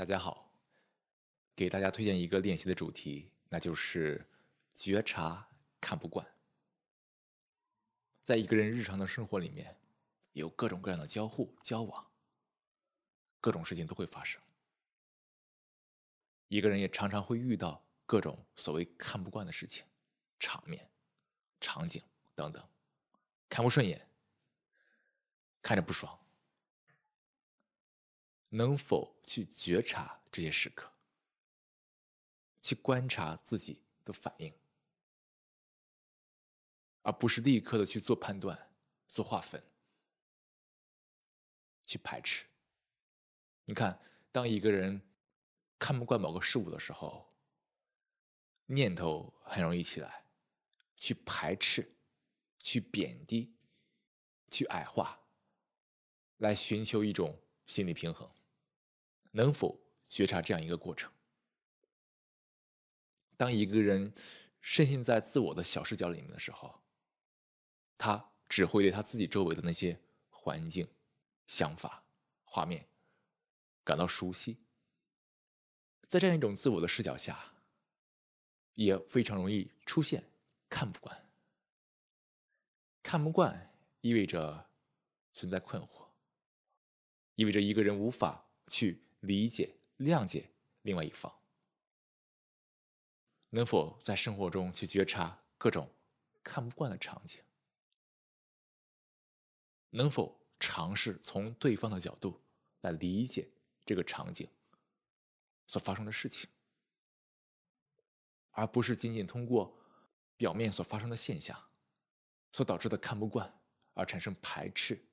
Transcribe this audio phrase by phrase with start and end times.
[0.00, 0.50] 大家好，
[1.54, 4.26] 给大家推荐一个练习的主题，那就是
[4.72, 5.46] 觉察
[5.78, 6.26] 看不惯。
[8.22, 9.76] 在一个人日常的生活里面，
[10.32, 12.10] 有各种各样的交互、交往，
[13.42, 14.40] 各种事情都会发生。
[16.48, 19.84] 一个人也常常会遇到各种所谓看不惯的事情、
[20.38, 20.90] 场面、
[21.60, 22.02] 场景
[22.34, 22.66] 等等，
[23.50, 24.08] 看不顺眼，
[25.60, 26.18] 看着不爽。
[28.50, 30.92] 能否去觉察这些时刻，
[32.60, 34.52] 去观察自己的反应，
[37.02, 38.70] 而不是立刻的去做判断、
[39.06, 39.62] 做划分、
[41.84, 42.44] 去排斥？
[43.64, 44.00] 你看，
[44.32, 45.00] 当一个人
[45.78, 47.32] 看不惯某个事物的时候，
[48.66, 50.24] 念头很容易起来，
[50.96, 51.88] 去排斥、
[52.58, 53.54] 去贬低、
[54.50, 55.20] 去矮化，
[56.38, 58.28] 来寻求一种心理平衡。
[59.32, 61.12] 能否觉察这样一个过程？
[63.36, 64.12] 当一个人
[64.60, 66.82] 深陷在自我的小视角里面的时候，
[67.96, 70.86] 他只会对他自己周围的那些环境、
[71.46, 72.04] 想法、
[72.44, 72.86] 画面
[73.84, 74.58] 感到熟悉。
[76.06, 77.54] 在这样一种自我的视角下，
[78.74, 80.30] 也非常容易出现
[80.68, 81.30] 看不惯。
[83.02, 84.68] 看不惯意味着
[85.32, 86.08] 存在困惑，
[87.36, 89.02] 意味着一个人无法去。
[89.20, 90.50] 理解、谅解
[90.82, 91.32] 另外一方，
[93.50, 95.90] 能否在生活中去觉察各种
[96.42, 97.42] 看不惯的场景？
[99.90, 102.40] 能否尝试从对方的角度
[102.82, 103.50] 来理解
[103.84, 104.48] 这个场景
[105.66, 106.48] 所发生的事情，
[108.52, 109.76] 而不是仅仅通过
[110.36, 111.60] 表面所发生的现象
[112.52, 113.52] 所导致的看不惯
[113.94, 115.04] 而产生排斥？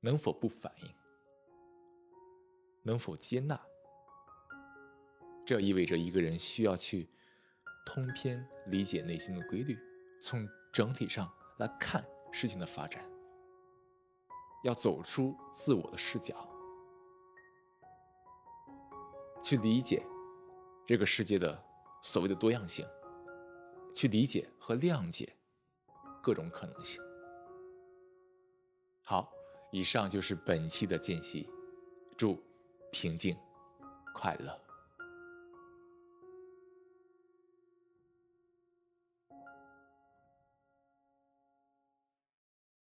[0.00, 1.05] 能否不反应？
[2.86, 3.60] 能否接纳？
[5.44, 7.10] 这意味着一个人需要去
[7.84, 9.76] 通篇理解内心的规律，
[10.22, 13.04] 从整体上来看事情的发展，
[14.62, 16.48] 要走出自我的视角，
[19.42, 20.00] 去理解
[20.86, 21.60] 这个世界的
[22.02, 22.86] 所谓的多样性，
[23.92, 25.36] 去理解和谅解
[26.22, 27.02] 各种可能性。
[29.02, 29.32] 好，
[29.72, 31.50] 以上就是本期的间隙，
[32.16, 32.40] 祝。
[32.90, 33.36] 平静，
[34.14, 34.65] 快乐。